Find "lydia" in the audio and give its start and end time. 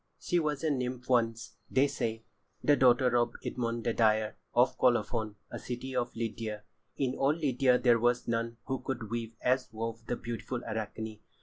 6.15-6.63, 7.35-7.77